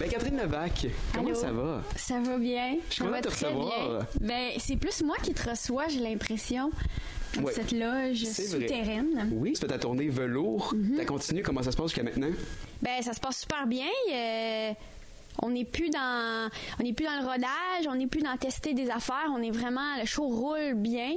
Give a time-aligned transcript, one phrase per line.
[0.00, 1.34] Ben, Catherine Levac, comment Allô?
[1.38, 1.82] ça va?
[1.96, 2.76] Ça va bien?
[2.88, 3.88] Je suis ça content va de te recevoir.
[4.18, 4.28] bien.
[4.28, 6.70] Ben, c'est plus moi qui te reçois, j'ai l'impression,
[7.36, 7.52] dans Ouais.
[7.52, 8.32] cette loge vrai.
[8.46, 9.28] souterraine.
[9.32, 10.74] Oui, tu fais ta tournée velours.
[10.96, 12.30] T'as continué, comment ça se passe jusqu'à maintenant?
[12.80, 13.86] Ben, ça se passe super bien.
[14.12, 14.72] euh,
[15.42, 16.48] on n'est plus dans,
[16.78, 19.30] on n'est plus dans le rodage, on n'est plus dans tester des affaires.
[19.32, 21.14] On est vraiment, le show roule bien.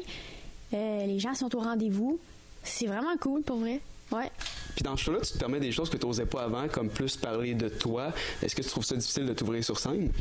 [0.73, 2.19] Euh, les gens sont au rendez-vous.
[2.63, 3.79] C'est vraiment cool pour vrai.
[4.11, 4.29] Ouais.
[4.75, 6.89] Puis dans ce show-là, tu te permets des choses que tu n'osais pas avant, comme
[6.89, 8.11] plus parler de toi.
[8.41, 10.11] Est-ce que tu trouves ça difficile de t'ouvrir sur scène?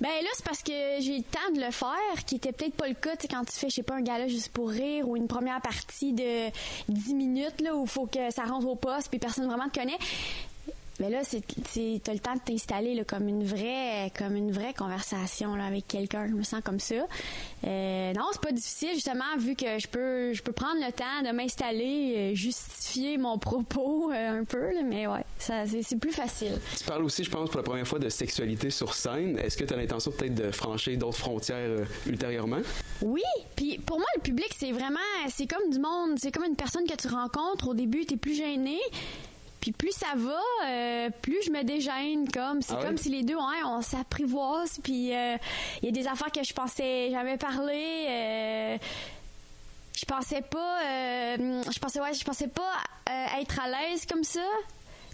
[0.00, 2.74] Ben là, c'est parce que j'ai eu le temps de le faire, qui était peut-être
[2.74, 5.08] pas le cas, tu quand tu fais, je sais pas, un gala juste pour rire
[5.08, 6.50] ou une première partie de
[6.88, 9.78] 10 minutes, là, où il faut que ça rentre au poste puis personne vraiment te
[9.78, 9.98] connaît.
[11.00, 11.42] Mais là, c'est,
[12.02, 15.86] t'as le temps de t'installer là, comme une vraie, comme une vraie conversation là, avec
[15.86, 16.26] quelqu'un.
[16.28, 16.94] Je me sens comme ça.
[17.64, 21.22] Euh, non, c'est pas difficile justement vu que je peux, je peux prendre le temps
[21.24, 24.72] de m'installer, euh, justifier mon propos euh, un peu.
[24.72, 26.58] là, mais ouais, ça, c'est, c'est plus facile.
[26.78, 29.38] Tu parles aussi, je pense, pour la première fois de sexualité sur scène.
[29.38, 32.60] Est-ce que tu as l'intention peut-être de franchir d'autres frontières euh, ultérieurement?
[33.02, 33.22] Oui,
[33.54, 36.84] puis pour moi le public c'est vraiment c'est comme du monde, c'est comme une personne
[36.86, 38.78] que tu rencontres au début, tu es plus gêné.
[39.66, 43.24] Puis plus ça va, euh, plus je me dégêne comme c'est Ah comme si les
[43.24, 45.36] deux on s'apprivoise puis euh,
[45.82, 48.78] il y a des affaires que je pensais jamais parler euh,
[49.92, 50.78] je pensais pas
[51.36, 52.74] je pensais ouais, je pensais pas
[53.40, 54.46] être à l'aise comme ça.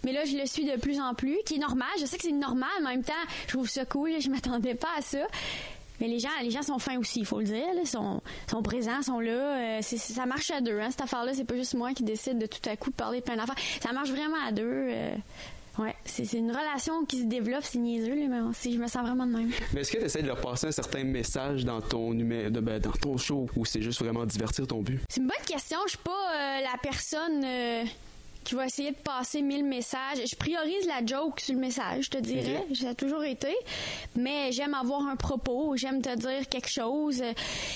[0.04, 1.86] Mais là, je le suis de plus en plus, qui est normal.
[2.00, 3.12] Je sais que c'est normal, mais en même temps,
[3.46, 4.20] je trouve ça cool.
[4.20, 5.28] Je m'attendais pas à ça.
[6.02, 7.62] Mais les gens, les gens sont fins aussi, il faut le dire.
[7.80, 9.30] Ils sont, sont présents, sont là.
[9.32, 10.80] Euh, c'est- ça marche à deux.
[10.80, 13.20] Hein, cette affaire-là, c'est pas juste moi qui décide de tout à coup de parler
[13.20, 13.54] de plein d'affaires.
[13.80, 14.62] Ça marche vraiment à deux.
[14.66, 15.14] euh,
[15.78, 17.62] ouais, c'est c'est une relation qui se développe.
[17.62, 19.50] C'est niaiseux, là, mais c'est- je me sens vraiment de même.
[19.72, 22.80] Mais est-ce que tu essaies de leur passer un certain message dans ton de- ben,
[22.80, 25.00] dans ton show ou c'est juste vraiment divertir ton but?
[25.08, 25.78] C'est une bonne question.
[25.86, 27.44] Je suis pas euh, la personne
[28.44, 30.18] qui va essayer de passer mille messages.
[30.30, 32.66] Je priorise la joke sur le message, je te dirais.
[32.74, 33.54] Ça a toujours été.
[34.16, 35.76] Mais j'aime avoir un propos.
[35.76, 37.22] J'aime te dire quelque chose.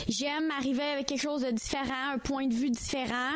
[0.09, 3.35] J'aime arriver avec quelque chose de différent, un point de vue différent.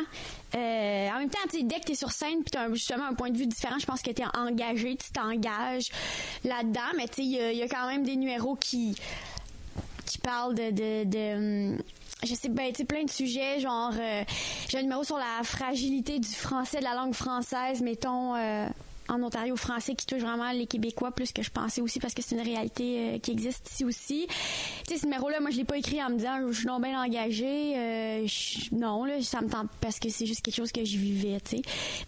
[0.53, 3.13] Euh, en même temps, dès que tu es sur scène puis tu as justement un
[3.13, 5.89] point de vue différent, je pense que tu es engagé, tu t'engages
[6.43, 6.81] là-dedans.
[6.97, 8.95] Mais tu sais, il y y, a quand même des numéros qui
[10.05, 11.35] qui parle de, de, de,
[11.75, 11.77] hum,
[12.23, 14.23] je sais ben tu plein de sujets genre euh,
[14.69, 18.67] j'ai un numéro sur la fragilité du français de la langue française mettons euh,
[19.09, 22.21] en Ontario français qui touche vraiment les Québécois plus que je pensais aussi parce que
[22.21, 24.27] c'est une réalité euh, qui existe ici aussi.
[24.87, 26.67] Tu sais ce numéro là moi je l'ai pas écrit en me disant je suis
[26.67, 30.55] non bien engagée euh, je- non là ça me tente parce que c'est juste quelque
[30.55, 31.61] chose que je vivais tu sais.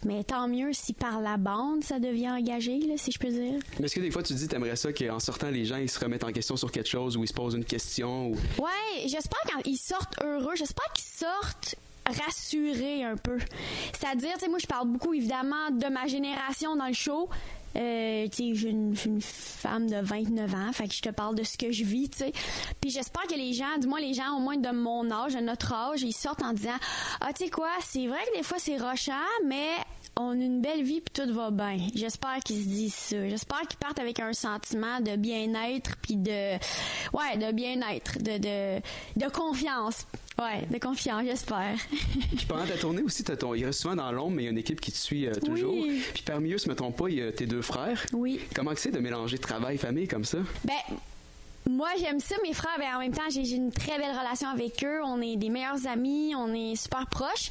[0.05, 3.59] Mais tant mieux si par la bande ça devient engagé là si je peux dire.
[3.79, 5.99] Mais est-ce que des fois tu dis t'aimerais ça qu'en sortant les gens ils se
[5.99, 9.41] remettent en question sur quelque chose ou ils se posent une question ou Ouais, j'espère
[9.63, 10.55] qu'ils sortent heureux.
[10.55, 11.75] J'espère qu'ils sortent
[12.05, 13.37] rassurés un peu.
[13.97, 17.29] C'est-à-dire, tu sais, moi, je parle beaucoup, évidemment, de ma génération dans le show.
[17.75, 21.35] Euh, tu sais, je suis une femme de 29 ans, fait que je te parle
[21.35, 22.31] de ce que je vis, tu sais.
[22.79, 25.39] Puis j'espère que les gens, du moins les gens au moins de mon âge, de
[25.39, 26.77] notre âge, ils sortent en disant
[27.19, 29.13] Ah, tu sais quoi, c'est vrai que des fois c'est rochant,
[29.45, 29.71] mais
[30.15, 31.77] on a une belle vie puis tout va bien.
[31.95, 33.27] J'espère qu'ils se disent ça.
[33.27, 36.53] J'espère qu'ils partent avec un sentiment de bien-être puis de
[37.13, 38.81] ouais, de bien-être, de, de
[39.15, 40.05] de confiance.
[40.39, 41.75] Ouais, de confiance, j'espère.
[42.35, 44.47] Puis pendant ta tournée aussi, t'as ton, il reste souvent dans l'ombre, mais il y
[44.47, 45.75] a une équipe qui te suit euh, toujours.
[45.75, 46.01] Oui.
[46.11, 48.03] Puis parmi eux, si je me trompe pas, il y a tes deux frères.
[48.13, 48.39] Oui.
[48.55, 50.39] Comment c'est de mélanger travail famille comme ça?
[50.65, 50.73] Ben,
[51.69, 52.75] moi, j'aime ça, mes frères.
[52.79, 55.01] Ben, en même temps, j'ai une très belle relation avec eux.
[55.05, 56.33] On est des meilleurs amis.
[56.35, 57.49] On est super proches.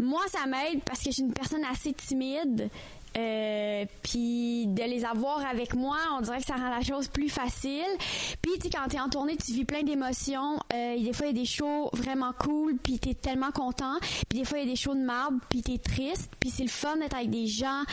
[0.00, 2.70] Moi, ça m'aide parce que je suis une personne assez timide.
[3.16, 7.30] Euh, puis de les avoir avec moi, on dirait que ça rend la chose plus
[7.30, 7.80] facile.
[8.42, 10.58] Puis tu sais quand t'es en tournée, tu vis plein d'émotions.
[10.74, 13.96] Euh, des fois il y a des shows vraiment cool, puis t'es tellement content.
[14.28, 16.30] Puis des fois il y a des shows de marbre, puis t'es triste.
[16.38, 17.84] Puis c'est le fun d'être avec des gens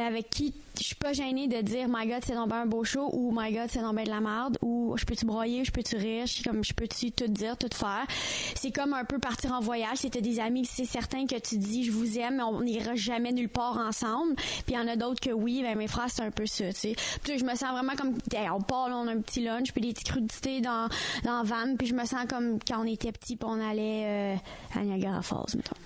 [0.00, 3.10] avec qui je suis pas gênée de dire my god c'est ben un beau show
[3.12, 6.26] ou my god c'est ben de la merde ou je peux-tu broyer, je peux-tu rire,
[6.26, 8.06] je comme je peux-tu tout dire, tout faire?
[8.54, 11.84] C'est comme un peu partir en voyage, t'as des amis, c'est certain que tu dis
[11.84, 14.34] je vous aime mais on n'ira jamais nulle part ensemble.
[14.36, 16.72] Puis il y en a d'autres que oui, ben mes frères c'est un peu ça,
[16.72, 16.96] tu sais.
[17.22, 18.16] Puis je me sens vraiment comme
[18.52, 20.88] on part là, on a un petit lunch puis des petites crudités dans
[21.24, 24.78] dans van puis je me sens comme quand on était petit puis on allait euh,
[24.78, 25.76] à Niagara Falls mettons.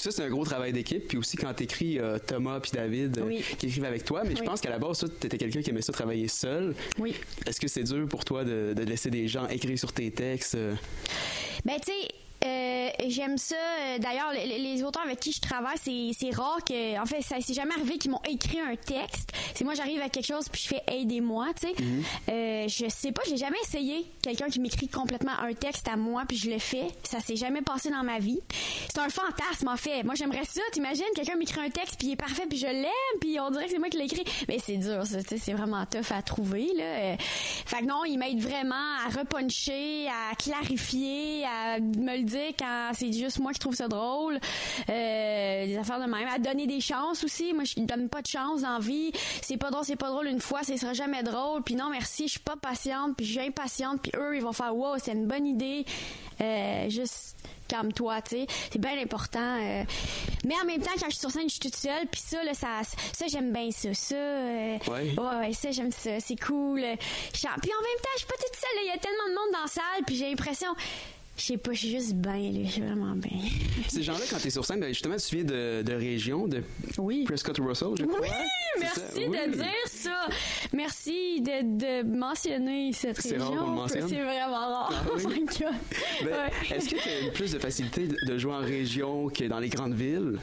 [0.00, 1.08] Ça, c'est un gros travail d'équipe.
[1.08, 3.42] Puis aussi, quand t'écris euh, Thomas puis David euh, Oui.
[3.58, 4.22] qui écrivent avec toi.
[4.24, 6.74] Mais je pense qu'à la base, toi, t'étais quelqu'un qui aimait ça travailler seul.
[6.98, 7.14] Oui.
[7.46, 10.54] Est-ce que c'est dur pour toi de, de laisser des gens écrire sur tes textes?
[10.54, 10.74] euh?
[11.64, 12.08] Ben, tu sais,
[12.44, 13.56] Euh, j'aime ça.
[13.56, 17.20] Euh, d'ailleurs, les, les auteurs avec qui je travaille, c'est, c'est rare que, en fait,
[17.22, 19.32] ça s'est jamais arrivé qu'ils m'ont écrit un texte.
[19.54, 21.74] C'est moi, j'arrive à quelque chose puis je fais aidez-moi, tu sais.
[22.28, 26.22] Euh, je sais pas, j'ai jamais essayé quelqu'un qui m'écrit complètement un texte à moi
[26.28, 26.86] puis je le fais.
[27.02, 28.38] Ça s'est jamais passé dans ma vie.
[28.88, 30.02] C'est un fantasme en fait.
[30.04, 30.60] Moi, j'aimerais ça.
[30.72, 33.64] T'imagines, quelqu'un m'écrit un texte puis il est parfait puis je l'aime puis on dirait
[33.64, 34.24] que c'est moi qui l'ai écrit.
[34.48, 35.22] Mais c'est dur, ça.
[35.22, 36.84] tu sais, C'est vraiment tough à trouver là.
[36.84, 37.16] Euh,
[37.66, 42.24] Fait que non, il m'aide vraiment à repuncher, à clarifier, à me le
[42.58, 44.38] quand c'est juste moi qui trouve ça drôle.
[44.88, 46.28] Euh, des affaires de même.
[46.28, 47.52] À donner des chances aussi.
[47.52, 49.12] Moi, je donne pas de chance dans la vie.
[49.42, 51.62] C'est pas drôle, c'est pas drôle une fois, ce sera jamais drôle.
[51.62, 54.52] Puis non, merci, je suis pas patiente, puis je suis impatiente, puis eux, ils vont
[54.52, 55.84] faire wow, c'est une bonne idée.
[56.40, 57.36] Euh, juste
[57.66, 58.46] calme-toi, tu sais.
[58.72, 59.58] C'est bien important.
[59.60, 59.84] euh.
[60.44, 62.42] Mais en même temps, quand je suis sur scène, je suis toute seule, puis ça,
[62.44, 62.68] là, ça,
[63.12, 63.92] ça j'aime bien ça.
[63.92, 65.14] Ça, euh, Ouais.
[65.18, 66.20] ouais, ouais, ça, j'aime ça.
[66.20, 66.80] C'est cool.
[67.32, 68.84] Puis en même temps, je suis pas toute seule.
[68.84, 70.68] Il y a tellement de monde dans la salle, puis j'ai l'impression...
[71.38, 72.52] Je sais pas, je suis juste bien.
[72.64, 73.38] Je suis vraiment bien.
[73.88, 76.62] Ces gens-là, quand t'es sur scène, ben, justement, tu viens de, de région, de
[76.98, 77.22] Oui.
[77.24, 78.20] Prescott Russell, je crois.
[78.20, 78.28] Oui,
[78.80, 79.20] merci ça?
[79.20, 79.56] de Oui.
[79.56, 80.26] dire ça.
[80.72, 83.86] Merci de, de mentionner cette C'est rare région.
[83.88, 84.90] C'est vraiment rare.
[84.92, 85.22] Ah oui?
[85.24, 85.74] Oh my God.
[86.24, 86.76] Ben, Ouais.
[86.76, 89.94] Est-ce que tu as plus de facilité de jouer en région que dans les grandes
[89.94, 90.38] villes?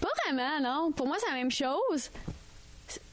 [0.00, 0.92] Pas vraiment, non.
[0.92, 2.10] Pour moi, c'est la même chose.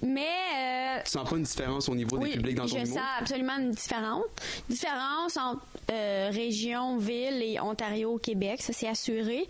[0.02, 0.28] Mais
[0.58, 2.98] euh, Tu sens pas une différence au niveau oui, des publics dans ton je humour?
[2.98, 4.24] sens absolument une différence.
[4.70, 5.62] Différence entre
[5.92, 9.48] euh, région, ville et Ontario, Québec, ça c'est assuré.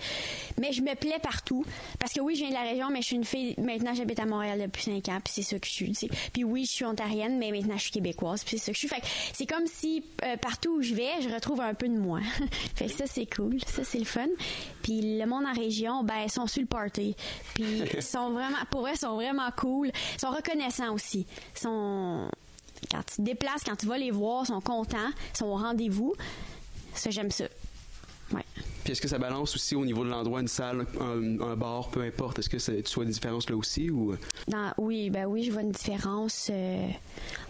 [0.59, 1.63] Mais je me plais partout.
[1.99, 3.55] Parce que oui, je viens de la région, mais je suis une fille.
[3.57, 5.93] Maintenant, j'habite à Montréal depuis 5 ans, puis c'est ça que je suis.
[6.33, 8.79] Puis oui, je suis ontarienne, mais maintenant, je suis québécoise, puis c'est ça que je
[8.79, 8.87] suis.
[8.87, 9.01] Fait
[9.33, 12.19] c'est comme si euh, partout où je vais, je retrouve un peu de moi.
[12.75, 13.57] fait que ça, c'est cool.
[13.67, 14.27] Ça, c'est le fun.
[14.83, 17.15] Puis le monde en région, ben, ils sont sur le party.
[17.53, 19.91] Puis ils sont vraiment, pour eux, ils sont vraiment cool.
[20.19, 21.25] Sont reconnaissants aussi.
[21.55, 22.29] Sont
[22.91, 26.13] quand tu te déplaces, quand tu vas les voir, sont contents, sont au rendez-vous.
[26.93, 27.45] Ça, j'aime ça.
[28.33, 28.43] Ouais.
[28.83, 31.89] Puis est-ce que ça balance aussi au niveau de l'endroit, une salle, un, un bar,
[31.89, 32.37] peu importe?
[32.39, 33.89] Est-ce que ça- tu vois des différences là aussi?
[33.89, 34.15] ou?
[34.47, 36.87] Dans- oui, ben oui, je vois une différence euh,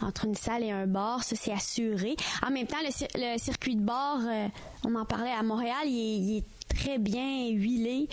[0.01, 2.15] entre une salle et un bar, ça c'est assuré.
[2.45, 4.47] En même temps, le, le circuit de bar, euh,
[4.85, 6.43] on en parlait à Montréal, il est, il est
[6.79, 8.07] très bien huilé,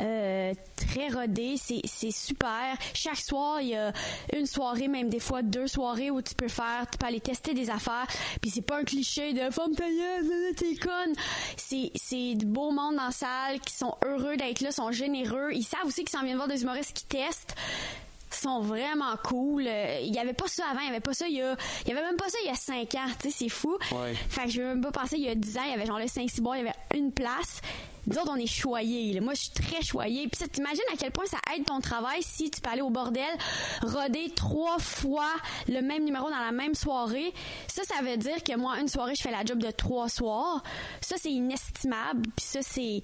[0.00, 2.76] euh, très rodé, c'est super.
[2.94, 3.92] Chaque soir, il y a
[4.34, 7.54] une soirée, même des fois deux soirées où tu peux faire, tu peux aller tester
[7.54, 8.06] des affaires.
[8.40, 11.14] Puis c'est pas un cliché de femme ta gueule, t'es conne.
[11.56, 15.50] C'est du beau monde la salle qui sont heureux d'être là, sont généreux.
[15.52, 17.54] Ils savent aussi qu'ils s'en viennent voir des humoristes qui testent
[18.36, 19.64] sont vraiment cool.
[19.66, 21.56] Euh, Il y avait pas ça avant, il y avait pas ça il y a
[21.84, 23.76] il y avait même pas ça il y a 5 ans, tu sais, c'est fou.
[23.92, 24.14] Ouais.
[24.28, 25.86] Fait que je veux même pas penser il y a 10 ans, il y avait
[25.86, 27.60] genre le 5 6 bars, il y avait une place.
[28.08, 29.18] Nous autres, on est choyés.
[29.18, 30.28] Moi, je suis très choyée.
[30.28, 32.88] Puis ça, t'imagines à quel point ça aide ton travail si tu peux aller au
[32.90, 33.24] bordel,
[33.82, 35.28] roder trois fois
[35.66, 37.32] le même numéro dans la même soirée.
[37.66, 40.62] Ça, ça veut dire que moi, une soirée, je fais la job de trois soirs.
[41.00, 42.22] Ça, c'est inestimable.
[42.36, 43.02] Puis ça, c'est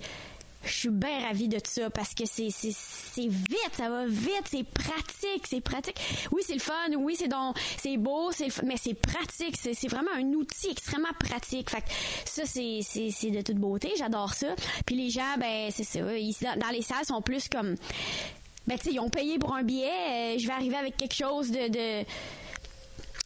[0.65, 4.45] je suis bien ravie de ça parce que c'est c'est c'est vite, ça va vite,
[4.51, 5.97] c'est pratique, c'est pratique.
[6.31, 9.89] Oui, c'est le fun, oui, c'est donc c'est beau, c'est mais c'est pratique, c'est c'est
[9.89, 11.71] vraiment un outil extrêmement pratique.
[11.71, 11.89] Fait que
[12.25, 14.55] ça c'est c'est c'est de toute beauté, j'adore ça.
[14.87, 17.77] Puis les gens ben c'est ça, ils dans, les salles sont plus comme
[18.67, 21.15] ben tu sais, ils ont payé pour un billet, euh, je vais arriver avec quelque
[21.15, 22.05] chose de de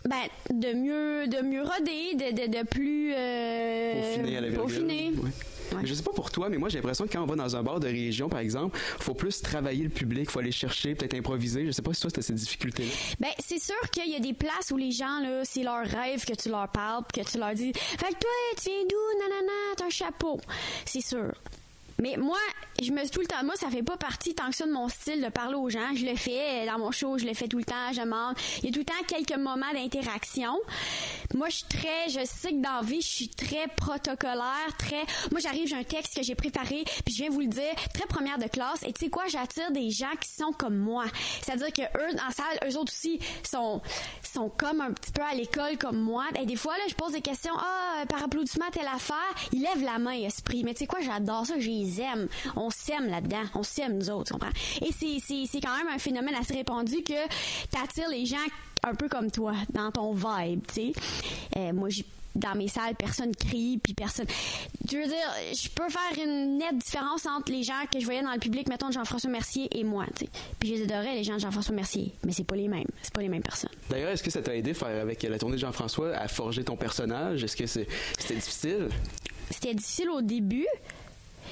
[0.06, 0.16] ben,
[0.50, 4.74] de mieux de mieux rodé, de, de, de plus euh, Peaufiné à la virgule.
[4.74, 5.10] peaufiné.
[5.16, 5.30] Ouais.
[5.76, 5.86] Ouais.
[5.86, 7.62] Je sais pas pour toi, mais moi j'ai l'impression que quand on va dans un
[7.62, 11.66] bar de région, par exemple, faut plus travailler le public, faut aller chercher, peut-être improviser.
[11.66, 12.90] Je sais pas si toi t'as cette difficulté-là.
[13.20, 16.24] Ben, c'est sûr qu'il y a des places où les gens, là, c'est leur rêve
[16.24, 19.52] que tu leur parles, que tu leur dis, fait que toi, tu viens d'où, nanana,
[19.76, 20.40] t'as un chapeau.
[20.84, 21.32] C'est sûr.
[21.98, 22.38] Mais moi,
[22.82, 24.88] je me tout le temps, moi, ça fait pas partie tant que ça de mon
[24.88, 25.94] style de parler aux gens.
[25.94, 28.34] Je le fais dans mon show, je le fais tout le temps, je demande.
[28.58, 30.58] Il y a tout le temps quelques moments d'interaction.
[31.34, 35.40] Moi, je suis très, je sais que dans vie, je suis très protocolaire, très, moi,
[35.40, 38.38] j'arrive, j'ai un texte que j'ai préparé, puis je viens vous le dire, très première
[38.38, 38.82] de classe.
[38.82, 41.04] Et tu sais quoi, j'attire des gens qui sont comme moi.
[41.42, 43.80] C'est-à-dire que eux, en salle, eux autres aussi, sont,
[44.22, 46.24] sont comme un petit peu à l'école comme moi.
[46.40, 49.16] Et des fois, là, je pose des questions, ah, par applaudissement, telle affaire.
[49.52, 50.64] Ils lèvent la main, esprit.
[50.64, 52.28] Mais tu sais quoi, j'adore ça, je les aime.
[52.56, 53.42] On s'aime là-dedans.
[53.54, 54.52] On s'aime, nous autres, tu comprends?
[54.82, 57.26] Et c'est, c'est, c'est quand même un phénomène assez répandu que
[57.70, 58.36] t'attires les gens
[58.84, 60.92] un peu comme toi, dans ton vibe, tu sais.
[61.56, 62.04] Euh, moi, j'ai
[62.36, 64.26] dans mes salles, personne crie, puis personne.
[64.90, 68.22] Je veux dire, je peux faire une nette différence entre les gens que je voyais
[68.22, 70.30] dans le public, mettons de Jean-François Mercier et moi, tu sais.
[70.60, 73.12] Puis je les adorais, les gens de Jean-François Mercier, mais c'est pas les mêmes, c'est
[73.14, 73.70] pas les mêmes personnes.
[73.88, 76.76] D'ailleurs, est-ce que ça t'a aidé faire avec la tournée de Jean-François à forger ton
[76.76, 77.42] personnage?
[77.42, 77.88] Est-ce que c'est-
[78.18, 78.88] c'était difficile?
[79.50, 80.66] C'était difficile au début.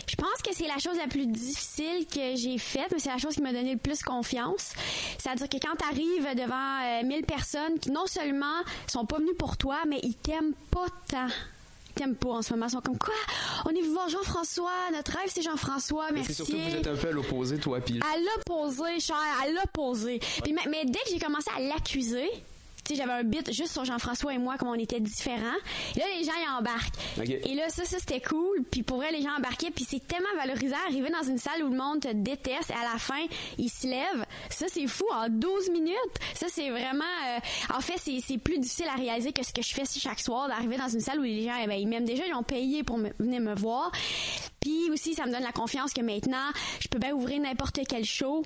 [0.07, 3.19] Je pense que c'est la chose la plus difficile que j'ai faite, mais c'est la
[3.19, 4.73] chose qui m'a donné le plus confiance.
[5.19, 9.35] C'est-à-dire que quand tu arrives devant euh, 1000 personnes qui non seulement sont pas venues
[9.35, 11.29] pour toi, mais ils t'aiment pas tant
[11.95, 12.67] t'aiment pas en ce moment.
[12.67, 13.15] Ils sont comme quoi?
[13.65, 14.71] On est voir Jean-François.
[14.93, 16.11] Notre rêve, c'est Jean-François.
[16.13, 16.29] Merci.
[16.29, 19.49] c'est surtout que vous êtes un peu à l'opposé, toi, puis À l'opposé, cher, à
[19.49, 20.21] l'opposé.
[20.47, 22.29] Mais dès que j'ai commencé à l'accuser,
[22.85, 25.57] tu sais, j'avais un bit juste sur Jean-François et moi, comme on était différents.
[25.97, 26.95] Et là, les gens, ils embarquent.
[27.51, 28.63] Et là, ça, ça, c'était cool.
[28.71, 29.71] Puis pour vrai, les gens embarquaient.
[29.71, 32.71] Puis c'est tellement valorisant d'arriver dans une salle où le monde te déteste.
[32.71, 33.21] Et à la fin,
[33.59, 34.27] ils se lèvent.
[34.51, 35.05] Ça, c'est fou.
[35.13, 35.95] En 12 minutes.
[36.35, 37.05] Ça, c'est vraiment...
[37.29, 37.39] euh,
[37.77, 40.77] en fait, c'est plus difficile à réaliser que ce que je fais chaque soir, d'arriver
[40.77, 42.27] dans une salle où les gens, eh ben, ils m'aiment déjà.
[42.27, 43.91] Ils ont payé pour me- venir me voir.
[44.61, 46.51] Puis aussi, ça me donne la confiance que maintenant,
[46.81, 48.43] je peux bien ouvrir n'importe quel show.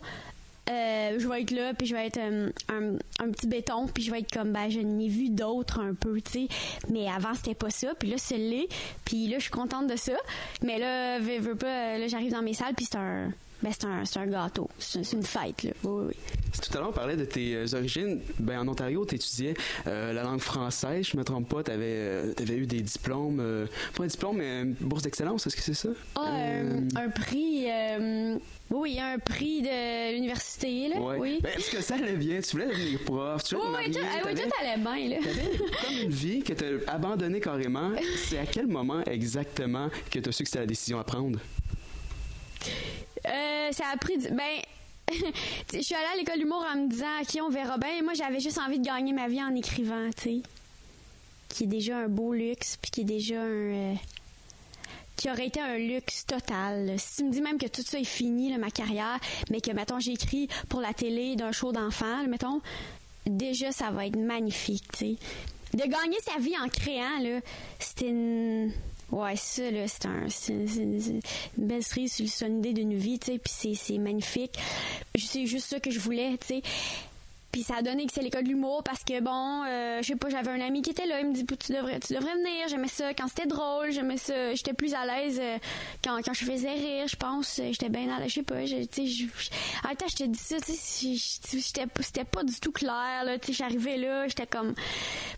[0.71, 4.11] Euh, je vais être là, puis je vais être euh, un, petit béton, puis je
[4.11, 6.49] vais être comme, ben, je n'ai vu d'autres un peu, tu sais.
[6.91, 8.69] Mais avant, c'était pas ça, puis là, c'est l'est.
[9.05, 10.17] Puis là, je suis contente de ça.
[10.63, 13.31] Mais là, veux, veux pas, là, j'arrive dans mes salles, puis c'est un,
[13.63, 13.73] ben,
[14.05, 14.69] c'est un, gâteau.
[14.79, 15.71] C'est une fête, là.
[15.83, 16.15] Oui, oui.
[16.63, 18.21] Tout à l'heure, on parlait de tes euh, origines.
[18.39, 19.55] Ben, en Ontario, tu étudiais
[19.87, 21.63] euh, la langue française, je me trompe pas.
[21.63, 25.63] Tu avais, eu des diplômes, euh, pas un diplôme, mais une bourse d'excellence, est-ce que
[25.63, 25.89] c'est ça?
[26.15, 28.39] Ah, Euh, un, prix, euh,
[28.71, 31.01] oui, un prix de l'université, là.
[31.01, 31.17] ouais.
[31.19, 31.39] Oui.
[31.43, 32.41] Ben, est-ce que ça allait bien?
[32.41, 35.25] Tu voulais devenir prof, tu oui, oui, tout, ah oui, tout allait bien, là.
[35.25, 37.91] T'avais comme une vie que t'as abandonnée carrément.
[38.17, 41.39] C'est à quel moment exactement que t'as su que c'était la décision à prendre?
[43.29, 44.29] Euh, ça a pris du...
[44.29, 44.63] Ben...
[45.73, 48.03] je suis allée à l'école d'humour en me disant, OK, on verra bien.
[48.03, 50.43] Moi, j'avais juste envie de gagner ma vie en écrivant, tu sais.
[51.49, 53.45] Qui est déjà un beau luxe, puis qui est déjà un...
[53.47, 53.95] euh,
[55.17, 56.87] qui aurait été un luxe total.
[56.87, 56.99] là.
[56.99, 59.19] Si tu me dis même que tout ça est fini, là, ma carrière,
[59.51, 62.61] mais que, mettons, j'écris pour la télé d'un show d'enfant, mettons,
[63.27, 65.17] déjà, ça va être magnifique, tu sais.
[65.75, 67.41] De gagner sa vie en créant, là,
[67.79, 68.73] c'était une...
[69.11, 71.21] Ouais, ça, là, c'est un, c'est une
[71.57, 74.59] belle cerise sur le son idée d'une vie, tu sais, puis c'est magnifique.
[75.17, 76.63] C'est juste ça que je voulais, tu sais.
[77.51, 80.17] Puis ça a donné que c'est l'école de l'humour parce que bon, euh, je sais
[80.17, 82.69] pas, j'avais un ami qui était là, il me dit tu devrais tu devrais venir,
[82.69, 85.57] j'aimais ça quand c'était drôle, j'aimais ça, j'étais plus à l'aise euh,
[86.05, 88.63] quand, quand je faisais rire, je pense, euh, j'étais bien à l'aise, je sais pas,
[88.63, 88.69] tu
[89.09, 89.27] sais,
[89.83, 93.25] en même temps je te dis ça, tu sais, j'étais c'était pas du tout clair
[93.25, 94.75] là, tu sais, j'arrivais là, j'étais comme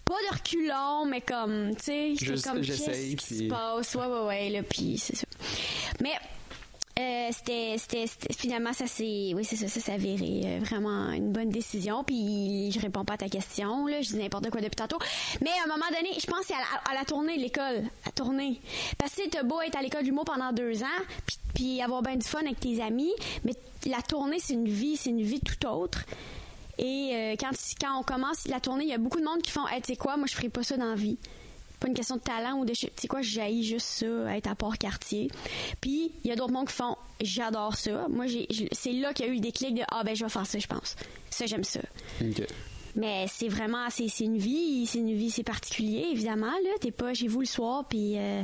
[0.04, 4.26] pas de reculons, mais comme tu sais, j'étais comme qu'est-ce qui se passe, ouais ouais
[4.26, 5.26] ouais là, puis c'est ça.
[6.02, 6.12] Mais
[7.00, 11.32] euh, c'était, c'était, finalement ça s'est, oui c'est ça, ça s'est avéré euh, vraiment une
[11.32, 12.04] bonne décision.
[12.04, 14.98] Puis je réponds pas à ta question là, je dis n'importe quoi depuis tantôt.
[15.40, 18.10] Mais à un moment donné, je pense que à la, à la tournée l'école, à
[18.12, 18.60] tourner.
[18.98, 22.02] Parce que t'as beau être à l'école du mot pendant deux ans, puis, puis avoir
[22.02, 23.12] bien du fun avec tes amis,
[23.44, 23.52] mais
[23.86, 26.04] la tournée c'est une vie, c'est une vie tout autre.
[26.78, 29.50] Et euh, quand, quand on commence la tournée, il y a beaucoup de monde qui
[29.50, 31.18] font, tu sais quoi, moi je ferais pas ça dans la vie
[31.80, 34.54] pas une question de talent ou de tu sais quoi j'haïs juste ça être à
[34.54, 35.30] Port-Cartier.
[35.80, 38.06] Puis il y a d'autres monde qui font j'adore ça.
[38.08, 40.30] Moi j'ai c'est là qu'il y a eu le déclic de ah ben je vais
[40.30, 40.96] faire ça je pense.
[41.30, 41.80] Ça j'aime ça.
[42.20, 42.42] Ok.
[42.94, 46.70] mais c'est vraiment c'est c'est une vie c'est une vie c'est particulier évidemment là.
[46.80, 48.42] T'es pas chez vous le soir puis euh,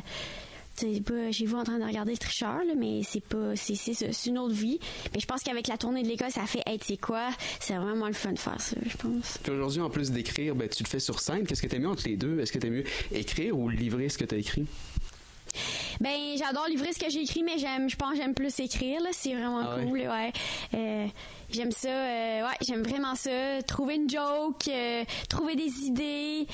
[0.80, 4.30] chez vous en train de regarder le tricheur là, mais c'est pas c'est c'est c'est
[4.30, 4.78] une autre vie
[5.14, 7.28] mais je pense qu'avec la tournée de l'école ça fait hey, tu sais quoi
[7.61, 10.68] c'est vraiment le fun de faire ça je pense Puis aujourd'hui, en plus d'écrire, ben,
[10.68, 11.47] tu le fais sur scène.
[11.47, 12.40] Qu'est-ce que t'aimes mieux entre les deux?
[12.40, 14.66] Est-ce que t'aimes mieux écrire ou livrer ce que t'as écrit?
[16.00, 19.00] Ben, j'adore livrer ce que j'ai écrit, mais j'aime, je pense que j'aime plus écrire,
[19.00, 19.09] là.
[19.12, 19.85] C'est vraiment Ah ouais?
[19.87, 20.33] cool, ouais.
[20.75, 21.06] Euh,
[21.50, 23.62] j'aime ça, euh, ouais, j'aime vraiment ça.
[23.66, 26.47] Trouver une joke, euh, trouver des idées,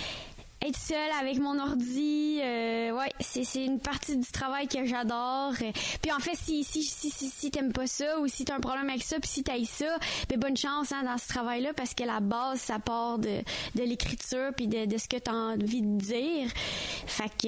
[0.67, 5.53] être seule avec mon ordi, euh, ouais, c'est, c'est une partie du travail que j'adore.
[6.01, 8.61] Puis en fait, si, si, si, si, si t'aimes pas ça ou si t'as un
[8.61, 11.95] problème avec ça, puis si t'ailles ça, ben bonne chance hein, dans ce travail-là parce
[11.95, 13.39] que la base, ça part de,
[13.75, 16.49] de l'écriture puis de, de ce que t'as envie de dire.
[17.07, 17.47] Fait que,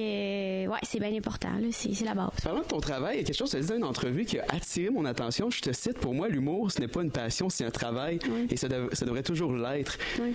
[0.65, 1.67] euh, ouais, c'est bien important, là.
[1.71, 2.29] C'est, c'est la base.
[2.43, 4.25] Parlant de ton travail, il y a quelque chose tu as dit dans une entrevue
[4.25, 5.49] qui a attiré mon attention.
[5.49, 8.19] Je te cite, pour moi, l'humour, ce n'est pas une passion, c'est un travail.
[8.29, 8.47] Oui.
[8.49, 9.97] Et ça, dev- ça devrait toujours l'être.
[10.19, 10.33] Oui.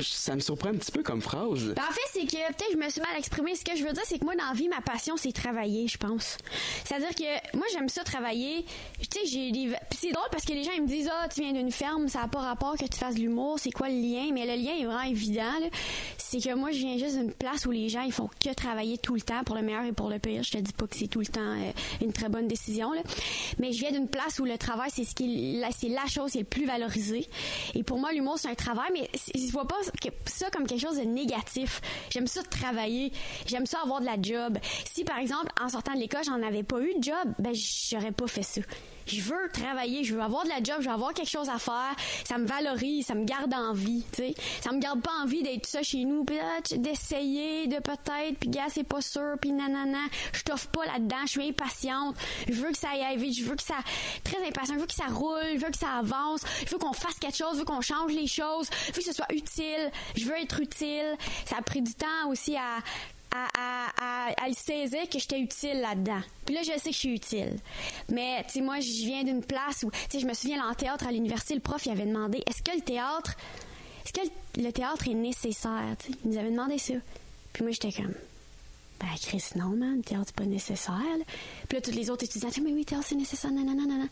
[0.00, 1.74] Ça me surprend un petit peu comme phrase.
[1.76, 3.54] Ben, en fait, c'est que peut-être je me suis mal exprimée.
[3.54, 5.88] Ce que je veux dire, c'est que moi, dans la vie, ma passion, c'est travailler,
[5.88, 6.36] je pense.
[6.84, 8.64] C'est-à-dire que moi, j'aime ça travailler.
[9.10, 9.72] Tu sais, j'ai des.
[9.98, 12.20] C'est drôle parce que les gens, ils me disent, ah, tu viens d'une ferme, ça
[12.22, 14.30] n'a pas rapport que tu fasses de l'humour, c'est quoi le lien?
[14.32, 15.66] Mais le lien est vraiment évident, là.
[16.18, 18.98] C'est que moi, je viens juste d'une place où les gens, ils font que travailler
[18.98, 20.42] tout le temps, pour le meilleur et pour le pire.
[20.42, 23.02] Je te dis pas que c'est tout le temps euh, une très bonne décision, là.
[23.58, 26.32] Mais je viens d'une place où le travail, c'est ce qui la- c'est la chose
[26.32, 27.26] qui est le plus valorisée.
[27.74, 29.76] Et pour moi, l'humour, c'est un travail, mais je vois pas
[30.26, 31.80] ça comme quelque chose de négatif.
[32.10, 33.12] J'aime ça travailler.
[33.46, 34.58] J'aime ça avoir de la job.
[34.92, 38.12] Si, par exemple, en sortant de l'école, j'en avais pas eu de job, ben, j'aurais
[38.12, 38.60] pas fait ça.
[39.12, 41.58] Je veux travailler, je veux avoir de la job, je veux avoir quelque chose à
[41.58, 41.94] faire.
[42.24, 44.34] Ça me valorise, ça me garde en vie, tu sais.
[44.60, 48.68] Ça me garde pas envie d'être ça chez nous, ah, d'essayer, de peut-être, puis gars,
[48.68, 49.98] c'est pas sûr, puis nanana.
[50.32, 52.16] Je t'offre pas là-dedans, je suis impatiente.
[52.48, 53.76] Je veux que ça aille vite, je veux que ça...
[54.24, 56.92] Très impatient, je veux que ça roule, je veux que ça avance, je veux qu'on
[56.92, 59.90] fasse quelque chose, je veux qu'on change les choses, je veux que ce soit utile,
[60.16, 61.16] je veux être utile.
[61.46, 62.78] Ça a pris du temps aussi à
[63.34, 66.20] à, à, que j'étais utile là-dedans.
[66.44, 67.56] Puis là, je sais que je suis utile.
[68.10, 70.74] Mais, tu sais, moi, je viens d'une place où, tu sais, je me souviens, en
[70.74, 72.82] théâtre à l'université, le prof, il avait demandé, est-ce que le
[74.72, 75.96] théâtre, est nécessaire?
[75.98, 76.12] sais?
[76.24, 76.94] Il nous avait demandé ça.
[77.52, 78.14] Puis moi, j'étais comme,
[79.00, 80.94] ben, Chris, non, man, le théâtre, c'est pas nécessaire.
[81.68, 84.08] Puis là, tous les autres étudiants, mais oui, le théâtre, c'est nécessaire, non, non.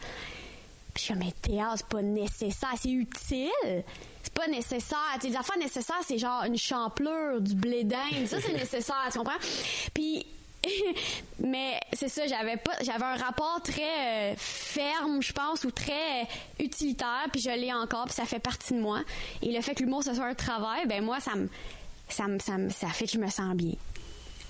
[0.98, 3.84] Puis je mais théâtre, c'est pas nécessaire, c'est utile
[4.20, 4.98] c'est pas nécessaire.
[5.22, 8.26] Les affaires nécessaires, c'est genre une champlure, du blé d'Inde.
[8.26, 9.38] Ça, c'est nécessaire, tu comprends?
[9.94, 10.26] Puis,
[11.38, 16.26] mais c'est ça, j'avais pas, j'avais un rapport très euh, ferme, je pense, ou très
[16.58, 19.00] utilitaire, puis je l'ai encore, puis ça fait partie de moi.
[19.40, 21.48] Et le fait que l'humour ce soit un travail, ben moi, ça me,
[22.08, 23.76] ça ça ça fait que je me sens bien.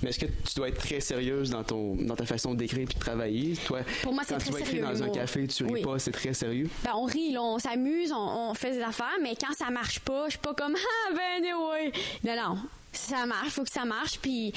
[0.03, 2.95] Mais est-ce que tu dois être très sérieuse dans ton dans ta façon d'écrire puis
[2.95, 3.55] de travailler?
[3.67, 6.35] Toi, Pour moi, quand tu vas écrire dans un café, tu ris pas, c'est très
[6.35, 6.69] sérieux?
[6.85, 10.01] Ben, on rit, là, on s'amuse, on, on, fait des affaires, mais quand ça marche
[10.01, 10.77] pas, je suis pas comme
[11.11, 11.93] ah ben oui.
[12.25, 12.59] Non non,
[12.93, 14.19] ça marche, faut que ça marche.
[14.21, 14.53] Puis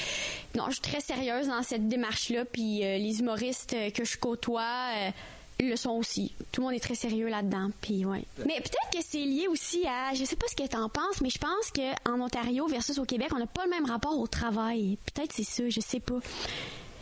[0.55, 2.45] non, je suis très sérieuse dans cette démarche-là.
[2.45, 4.89] Puis euh, les humoristes que je côtoie.
[4.95, 5.12] Euh,
[5.69, 6.33] le sont aussi.
[6.51, 7.69] Tout le monde est très sérieux là-dedans.
[7.81, 8.23] Puis ouais.
[8.45, 11.29] Mais peut-être que c'est lié aussi à, je sais pas ce que t'en penses, mais
[11.29, 14.27] je pense que en Ontario versus au Québec, on n'a pas le même rapport au
[14.27, 14.97] travail.
[15.13, 16.19] Peut-être c'est ça, je sais pas.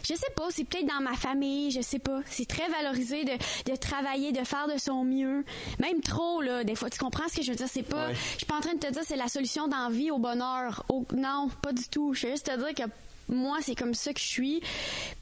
[0.01, 2.21] Je sais pas, c'est peut-être dans ma famille, je sais pas.
[2.25, 3.33] C'est très valorisé de,
[3.71, 5.43] de, travailler, de faire de son mieux.
[5.79, 6.89] Même trop, là, des fois.
[6.89, 7.67] Tu comprends ce que je veux dire?
[7.69, 8.15] C'est pas, Ouais.
[8.31, 10.83] je suis pas en train de te dire c'est la solution d'envie au bonheur.
[10.89, 12.13] Au- non, pas du tout.
[12.13, 12.89] Je veux juste te dire que
[13.29, 14.61] moi, c'est comme ça que je suis.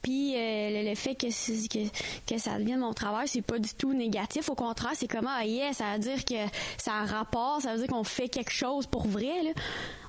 [0.02, 1.88] Puis euh, le, le fait que, que,
[2.26, 4.48] que ça devienne mon travail, c'est pas du tout négatif.
[4.48, 6.34] Au contraire, c'est comme, ah yeah, ça veut dire que
[6.78, 9.42] ça a un rapport, ça veut dire qu'on fait quelque chose pour vrai.
[9.44, 9.50] Là.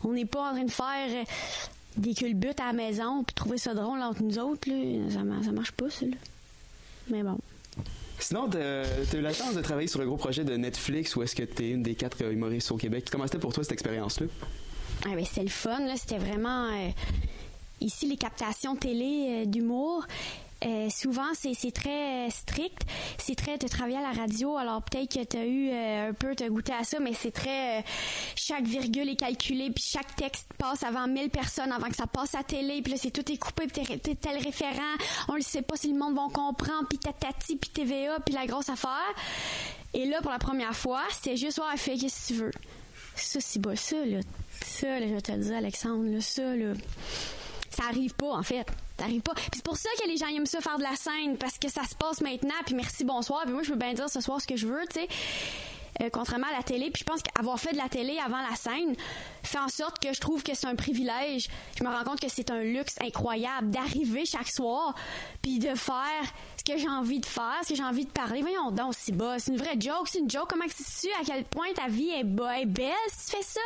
[0.03, 1.23] On n'est pas en train de faire euh,
[1.97, 4.69] des culbutes à la maison puis trouver ça drôle entre nous autres.
[4.69, 5.11] Là.
[5.11, 6.05] Ça, mar- ça marche pas, ça.
[6.05, 6.15] Là.
[7.09, 7.37] Mais bon.
[8.19, 11.23] Sinon, t'as as eu la chance de travailler sur le gros projet de Netflix ou
[11.23, 13.71] est-ce que t'es une des quatre euh, humoristes au Québec Comment c'était pour toi cette
[13.71, 14.27] expérience-là?
[15.05, 15.95] Ah ben, c'était le fun, là.
[15.95, 16.65] C'était vraiment.
[16.65, 16.89] euh,
[17.81, 20.05] ici, les captations télé euh, d'humour.
[20.65, 22.81] euh, souvent, c'est très euh, strict.
[23.17, 24.57] C'est très de travailler à la radio.
[24.57, 27.83] Alors, peut-être que tu as eu un peu, t'as goûté à ça, mais c'est très.
[28.35, 32.35] chaque virgule est calculée, puis chaque texte passe avant 1000 personnes, avant que ça passe
[32.35, 32.81] à télé.
[32.81, 34.95] Puis là, c'est tout est coupé, puis t'es- tel référent.
[35.29, 38.45] On ne sait pas si le monde va comprendre, puis tatati, puis TVA, puis la
[38.45, 39.13] grosse affaire.
[39.93, 42.51] Et là, pour la première fois, c'était juste, ouais, fais qu'est-ce que tu veux?
[43.15, 44.19] Ça, c'est bas, ça, là.
[44.63, 46.73] Ça, là, je te le dire, Alexandre, là, ça, là.
[47.79, 48.67] Ça pas, en fait.
[48.99, 49.33] Ça pas.
[49.33, 51.69] Puis c'est pour ça que les gens aiment ça faire de la scène, parce que
[51.69, 53.43] ça se passe maintenant, puis merci, bonsoir.
[53.43, 55.07] Puis moi, je peux bien dire ce soir ce que je veux, tu sais.
[56.01, 58.55] Euh, contrairement à la télé, puis je pense qu'avoir fait de la télé avant la
[58.55, 58.95] scène
[59.43, 61.49] fait en sorte que je trouve que c'est un privilège.
[61.77, 64.95] Je me rends compte que c'est un luxe incroyable d'arriver chaque soir
[65.41, 66.23] puis de faire
[66.69, 68.41] que j'ai envie de faire, ce que j'ai envie de parler.
[68.41, 70.47] Voyons donc, c'est bas, c'est une vraie joke, c'est une joke.
[70.49, 73.59] Comment que tu à quel point ta vie est, est belle si tu fais ça?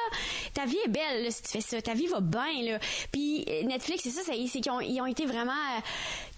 [0.53, 1.81] Ta vie est belle si tu fais ça.
[1.81, 2.77] Ta vie va bien.
[3.11, 5.79] Puis euh, Netflix, c'est ça, c'est qu'ils ont, ils ont été vraiment euh,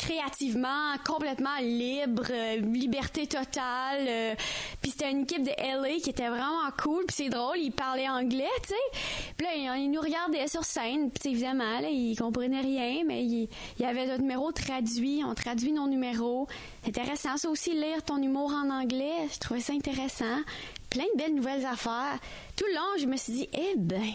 [0.06, 4.06] créativement complètement libres, euh, liberté totale.
[4.08, 4.36] euh,
[4.82, 7.06] puis c'était une équipe de LA qui était vraiment cool.
[7.08, 9.34] Puis c'est drôle, ils parlaient anglais, tu sais.
[9.36, 11.10] Puis là, ils, nous regardaient sur scène.
[11.10, 15.24] Puis évidemment, là, ils comprenaient rien, mais il y avait notre numéro traduit.
[15.26, 16.48] On traduit nos numéros.
[16.88, 19.28] Intéressant, ça aussi, lire ton humour en anglais.
[19.34, 20.38] Je trouvais ça intéressant.
[20.90, 22.20] Plein de belles nouvelles affaires.
[22.56, 24.14] Tout le long, je me suis dit, eh ben...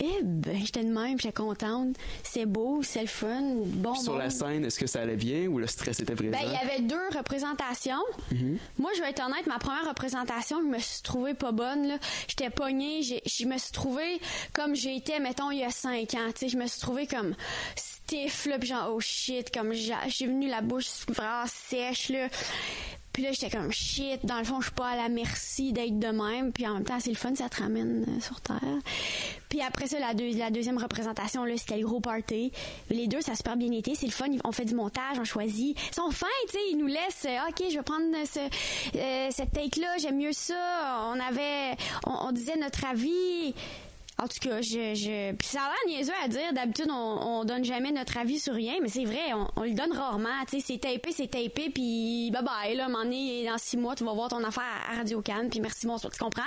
[0.00, 1.96] Eh ben, j'étais de même, j'étais contente.
[2.22, 5.58] C'est beau, c'est le fun, bon Sur la scène, est-ce que ça allait bien ou
[5.58, 6.30] le stress était présent?
[6.30, 8.02] Ben, il y avait deux représentations.
[8.78, 11.98] Moi, je vais être honnête, ma première représentation, je me suis trouvée pas bonne, là.
[12.28, 14.20] J'étais pognée, j'ai- je me suis trouvée
[14.52, 16.48] comme j'étais, mettons, il y a cinq ans, tu sais.
[16.48, 17.34] Je me suis trouvée comme
[17.74, 22.28] stiff, là, pis genre, oh shit, comme j'ai j'ai venu la bouche vraiment sèche, là.
[23.18, 24.24] Puis là, j'étais comme shit.
[24.24, 26.52] Dans le fond, je suis pas à la merci d'être de même.
[26.52, 28.60] Puis en même temps, c'est le fun, ça te ramène euh, sur terre.
[29.48, 32.52] Puis après ça, la, deux- la deuxième représentation, là, c'était le gros party.
[32.90, 33.96] Les deux, ça super bien été.
[33.96, 34.26] C'est le fun.
[34.44, 35.76] On fait du montage, on choisit.
[35.90, 36.58] Ils sont fins, tu sais.
[36.70, 38.38] Ils nous laissent, euh, OK, je vais prendre ce,
[38.96, 39.96] euh, cette take-là.
[39.98, 41.08] J'aime mieux ça.
[41.12, 41.76] On avait,
[42.06, 43.52] on disait notre avis.
[44.20, 45.32] En tout cas, je, je...
[45.34, 46.52] Puis ça a l'air niaiseux à dire.
[46.52, 49.92] D'habitude, on, on donne jamais notre avis sur rien, mais c'est vrai, on, le donne
[49.92, 50.28] rarement.
[50.50, 52.74] Tu sais, c'est tapé, c'est tapé, puis bye bye.
[52.74, 55.60] Là, moment donné, dans six mois, tu vas voir ton affaire à Radio Cannes, puis
[55.60, 56.12] merci, bonsoir.
[56.12, 56.42] Tu comprends?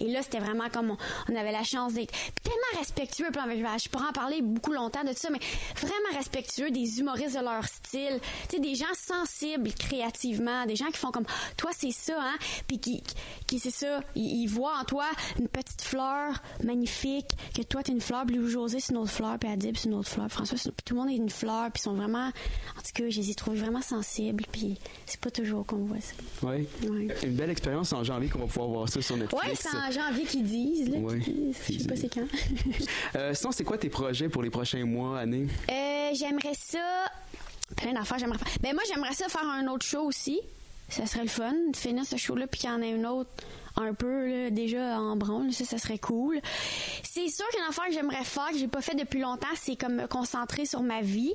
[0.00, 0.96] Et là, c'était vraiment comme
[1.28, 3.28] on, avait la chance d'être tellement respectueux.
[3.30, 3.42] Puis
[3.84, 5.40] je pourrais en parler beaucoup longtemps de tout ça, mais
[5.76, 8.18] vraiment respectueux des humoristes de leur style.
[8.48, 11.26] Tu sais, des gens sensibles créativement, des gens qui font comme
[11.58, 12.36] toi, c'est ça, hein?
[12.66, 13.02] Puis qui,
[13.46, 15.04] qui c'est ça, ils voient en toi
[15.38, 16.32] une petite fleur
[16.64, 17.09] magnifique
[17.54, 19.94] que toi, t'es une fleur, puis Louis-José, c'est une autre fleur, puis Adib, c'est une
[19.94, 20.28] autre fleur.
[20.30, 22.28] François, tout le monde est une fleur, puis ils sont vraiment...
[22.28, 26.00] En tout cas, je les ai trouvés vraiment sensibles, puis c'est pas toujours qu'on voit
[26.00, 26.14] ça.
[26.42, 26.66] Oui.
[26.88, 27.08] Ouais.
[27.22, 29.44] Une belle expérience en janvier qu'on va pouvoir voir ça sur Netflix.
[29.44, 30.98] Ouais, c'est en janvier qu'ils disent, là.
[30.98, 31.18] Ouais.
[31.18, 31.56] disent.
[31.68, 32.26] Je sais pas c'est quand.
[33.16, 35.46] Euh, sinon, c'est quoi tes projets pour les prochains mois, années?
[35.70, 37.06] Euh, j'aimerais ça.
[37.76, 38.48] Plein d'affaires, j'aimerais faire.
[38.60, 40.40] Ben, moi, j'aimerais ça faire un autre show aussi.
[40.88, 43.30] Ça serait le fun, de finir ce show-là, puis qu'il y en ait une autre
[43.76, 45.52] un peu, là, déjà en branle.
[45.52, 46.40] Ça, ça serait cool.
[47.12, 49.96] C'est sûr qu'une affaire que j'aimerais faire, que j'ai pas fait depuis longtemps, c'est comme
[49.96, 51.34] me concentrer sur ma vie.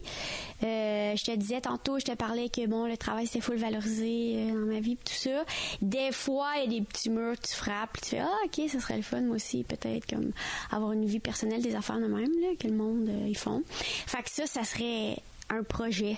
[0.64, 4.38] Euh, je te disais tantôt, je te parlais que bon, le travail, c'est full valorisé
[4.38, 5.44] euh, dans ma vie, tout ça.
[5.82, 8.80] Des fois, il y a des petits murs, tu frappes, tu fais, ah, ok, ça
[8.80, 10.32] serait le fun, moi aussi, peut-être, comme
[10.72, 13.62] avoir une vie personnelle, des affaires de même, là, que le monde, euh, ils font.
[13.68, 15.18] Fait que ça, ça serait
[15.50, 16.18] un projet.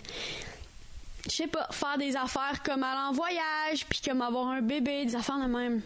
[1.26, 5.06] Je sais pas, faire des affaires comme aller en voyage, puis comme avoir un bébé,
[5.06, 5.82] des affaires de même.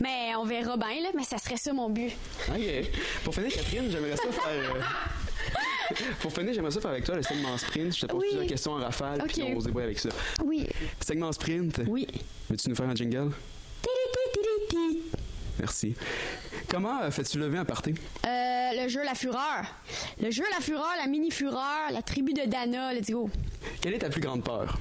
[0.00, 2.10] Mais on verra bien, là, mais ça serait ça mon but.
[2.48, 2.90] OK.
[3.24, 4.74] Pour finir, Catherine, j'aimerais ça faire.
[4.76, 7.94] euh, Pour finir, j'aimerais ça faire avec toi le segment sprint.
[7.94, 8.28] Je te pose Oui.
[8.30, 9.48] plusieurs questions en rafale, puis Ok.
[9.56, 10.08] on se débrouille avec ça.
[10.44, 10.66] Oui.
[11.00, 11.80] Segment sprint.
[11.86, 12.06] Oui.
[12.50, 13.30] Veux-tu nous faire un jingle?
[15.60, 15.94] Merci.
[16.68, 17.94] Comment euh, fais-tu lever un party?
[18.26, 18.28] Euh,
[18.82, 19.64] le jeu La Fureur.
[20.20, 23.30] Le jeu La Fureur, la mini Fureur, la tribu de Dana, let's go.
[23.80, 24.78] Quelle est ta plus grande peur?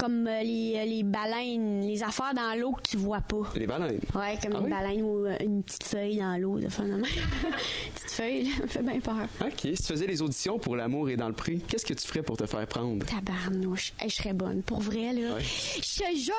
[0.00, 3.42] Comme euh, les, euh, les baleines, les affaires dans l'eau que tu vois pas.
[3.54, 4.00] Les baleines?
[4.14, 4.70] Ouais, comme Ah une oui?
[4.70, 7.02] baleine ou euh, une petite feuille dans l'eau, de même.
[7.94, 9.26] petite feuille, là, me fait bien peur.
[9.42, 9.52] OK.
[9.60, 12.22] Si tu faisais les auditions pour l'amour et dans le prix, qu'est-ce que tu ferais
[12.22, 13.04] pour te faire prendre?
[13.04, 13.92] Tabarnouche.
[14.00, 14.62] Hey, je serais bonne.
[14.62, 15.34] Pour vrai, là.
[15.34, 15.42] Ouais.
[15.42, 16.34] Je te jure,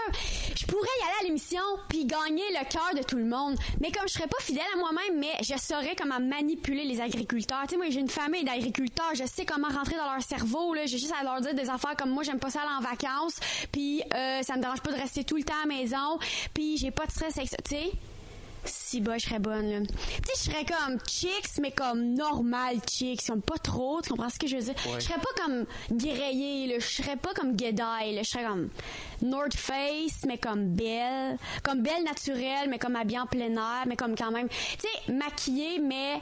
[0.55, 3.55] je pourrais y aller à l'émission puis gagner le cœur de tout le monde.
[3.79, 7.61] Mais comme je serais pas fidèle à moi-même, mais je saurais comment manipuler les agriculteurs.
[7.63, 9.13] Tu sais, moi, j'ai une famille d'agriculteurs.
[9.13, 10.85] Je sais comment rentrer dans leur cerveau, là.
[10.87, 13.39] J'ai juste à leur dire des affaires comme moi, j'aime pas ça aller en vacances.
[13.71, 16.19] Puis, euh, ça me dérange pas de rester tout le temps à la maison.
[16.53, 17.57] Puis, j'ai pas de stress avec ça.
[17.63, 17.91] Tu sais?
[18.63, 19.79] Si bas, je serais bonne, là.
[19.79, 23.25] Tu sais, je serais comme chicks, mais comme normal chicks.
[23.25, 24.75] Comme pas trop, tu comprends ce que je veux dire?
[24.85, 24.99] Ouais.
[24.99, 26.75] Je serais pas comme guerrier, là.
[26.77, 28.21] Je serais pas comme Gedai, là.
[28.21, 28.69] Je serais comme
[29.23, 31.37] North Face, mais comme belle.
[31.63, 35.11] Comme belle naturelle, mais comme habillée en plein air, mais comme quand même, tu sais,
[35.11, 36.21] maquillée, mais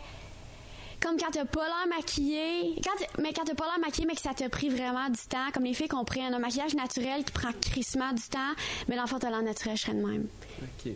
[1.01, 4.21] comme quand t'as pas l'air maquillée, quand mais quand t'as pas l'air maquillée, mais que
[4.21, 7.51] ça t'a pris vraiment du temps, comme les filles prend un maquillage naturel qui prend
[7.61, 8.53] crissement du temps,
[8.87, 10.27] mais l'enfant t'as l'air naturel, je serais de même.
[10.61, 10.91] OK.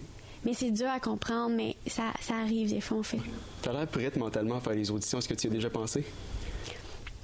[0.45, 3.19] Mais c'est dur à comprendre, mais ça, ça arrive des fois, on fait.
[3.61, 5.19] T'as l'air prête mentalement à faire les auditions.
[5.19, 6.03] Est-ce que tu y as déjà pensé?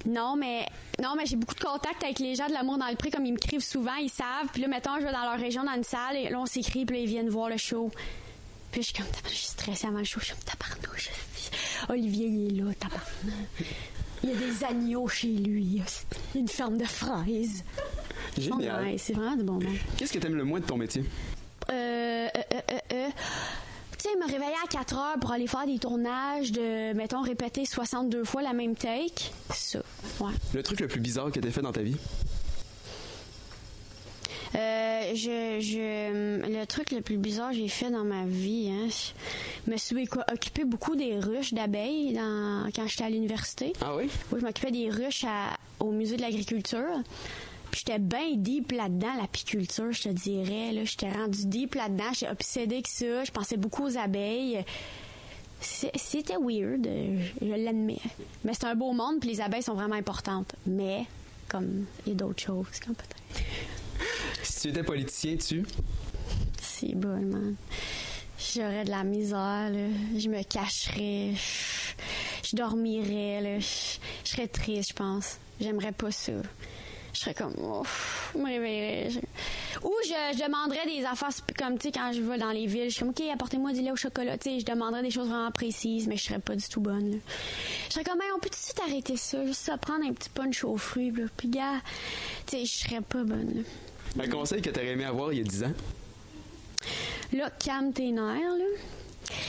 [0.06, 0.66] Non, mais
[1.02, 3.26] non, mais j'ai beaucoup de contacts avec les gens de l'amour dans le prix, comme
[3.26, 4.48] ils me crivent souvent, ils savent.
[4.52, 6.86] Puis là, mettons, je vais dans leur région, dans une salle, et là, on s'écrit,
[6.86, 7.90] puis là, ils viennent voir le show.
[8.72, 11.10] Puis je suis comme, je suis stressée avant le show, je suis comme, tabarnouche.
[11.88, 13.36] Olivier, il est là, tabarnak.
[14.22, 16.06] Il y a des agneaux chez lui, hostie.
[16.34, 17.64] Il y a une ferme de fraises.
[18.38, 18.84] Génial.
[18.84, 19.64] Ouais, c'est vraiment du bon monde.
[19.96, 21.02] Qu'est-ce que t'aimes le moins de ton métier?
[21.70, 23.08] Euh, euh, euh, euh, euh.
[23.98, 27.64] Tu sais, me réveiller à 4 heures pour aller faire des tournages de, mettons, répéter
[27.66, 29.30] 62 fois la même take.
[29.50, 29.82] C'est ça,
[30.20, 30.32] ouais.
[30.54, 31.96] Le truc le plus bizarre que t'as fait dans ta vie?
[34.56, 38.88] Euh, je, je, le truc le plus bizarre que j'ai fait dans ma vie, hein,
[39.66, 43.72] je me suis quoi, occupé beaucoup des ruches d'abeilles dans, quand j'étais à l'université.
[43.80, 44.08] Ah oui?
[44.32, 47.00] Oui, je m'occupais des ruches à- au musée de l'agriculture.
[47.70, 50.72] Puis j'étais bien deep là-dedans, l'apiculture, je te dirais.
[50.72, 53.22] Là, j'étais rendu deep là-dedans, j'étais obsédée avec ça.
[53.22, 54.64] Je pensais beaucoup aux abeilles.
[55.60, 57.98] C'était weird, euh, je je l'admets.
[58.44, 60.54] Mais c'est un beau monde, puis les abeilles sont vraiment importantes.
[60.66, 61.04] Mais,
[61.48, 63.44] comme, il y a d'autres choses, comme peut-être.
[64.60, 65.64] Tu étais politicien, tu...
[66.60, 67.56] C'est bon, man.
[68.38, 69.88] J'aurais de la misère, là.
[70.18, 71.32] Je me cacherais.
[72.44, 73.58] Je dormirais, là.
[73.58, 75.38] Je serais triste, je pense.
[75.62, 76.32] J'aimerais pas ça.
[77.14, 79.08] Je serais comme, ouf, je me réveillerais.
[79.82, 82.96] Ou je, demanderais des affaires comme, tu sais, quand je vais dans les villes, je
[82.96, 84.36] suis comme, OK, apportez-moi du lait au chocolat.
[84.36, 87.12] Tu sais, je demanderais des choses vraiment précises, mais je serais pas du tout bonne,
[87.12, 87.18] là.
[87.88, 90.12] Je serais comme, Hey, on peut tout de suite arrêter ça, juste ça, prendre un
[90.12, 91.24] petit punch aux fruits, là.
[91.34, 91.80] Puis, gars,
[92.46, 93.62] tu sais, je serais pas bonne, là.
[94.18, 95.72] Un conseil que t'aurais aimé avoir il y a 10 ans?
[97.32, 98.64] Là, calme tes nerfs, là.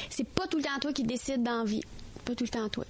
[0.09, 1.81] C'est pas tout le temps toi qui décide dans la vie.
[2.25, 2.85] Pas tout le temps toi.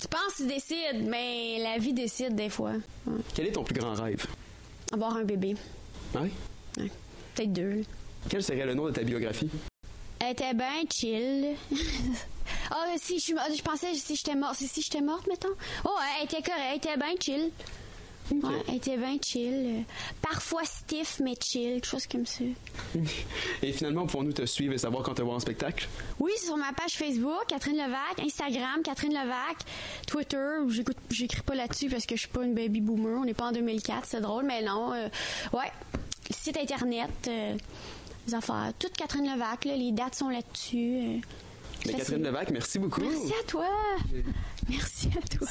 [0.00, 2.72] Tu penses que tu décides, mais la vie décide des fois.
[3.06, 3.18] Ouais.
[3.34, 4.26] Quel est ton plus grand rêve?
[4.92, 5.54] Avoir un bébé.
[6.14, 6.30] Ah oui?
[6.78, 6.90] Ouais.
[7.34, 7.82] Peut-être deux.
[8.28, 9.48] Quel serait le nom de ta biographie?
[10.20, 11.54] Elle était bien chill.
[12.70, 14.56] Ah, si je, je pensais si j'étais morte.
[14.56, 15.48] Si, si j'étais morte, mettons.
[15.84, 16.66] Oh, elle était correcte.
[16.66, 17.50] Elle était bien chill.
[18.30, 19.52] Ouais, elle était bien chill.
[19.52, 19.80] Euh,
[20.22, 21.74] Parfois stiff, mais chill.
[21.74, 22.44] Quelque chose comme ça.
[23.62, 25.88] Et finalement, pouvons-nous te suivre et savoir quand te voir en spectacle?
[26.20, 29.56] Oui, c'est sur ma page Facebook, Catherine Levac, Instagram, Catherine Levac,
[30.06, 30.36] Twitter,
[30.68, 33.46] j'écoute, j'écris pas là-dessus parce que je suis pas une baby boomer, on n'est pas
[33.46, 35.08] en 2004, c'est drôle, mais non, euh,
[35.52, 35.70] ouais,
[36.30, 37.56] site internet, euh,
[38.26, 40.98] les affaires, toute Catherine Levac, là, les dates sont là-dessus.
[41.02, 41.18] euh.
[41.86, 43.00] Mais Catherine Levac, merci beaucoup.
[43.00, 43.66] Merci à toi.
[44.68, 45.48] Merci à toi.